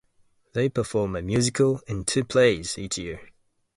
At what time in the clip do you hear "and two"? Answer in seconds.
1.87-2.23